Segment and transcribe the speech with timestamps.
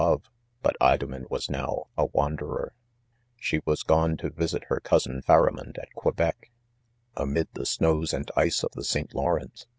[0.03, 0.31] lave*
[0.63, 2.71] but Women: was now a waaderei*
[3.35, 6.49] She mslu gone 'to visit her cousin Riaramond at Quebec*.
[7.15, 9.13] Amid, the ^now§ and ice of, the: St.
[9.13, 9.67] Lawrence